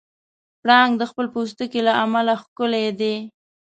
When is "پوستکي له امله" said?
1.33-2.33